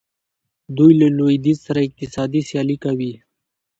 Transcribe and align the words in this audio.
دوی 0.77 0.91
له 1.01 1.07
لویدیځ 1.17 1.57
سره 1.67 1.79
اقتصادي 1.87 2.41
سیالي 2.49 2.77
کوي. 2.83 3.13